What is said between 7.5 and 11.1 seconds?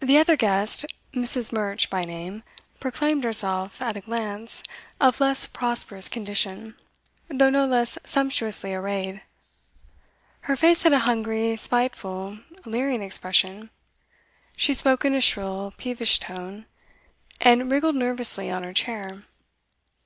less sumptuously arrayed. Her face had a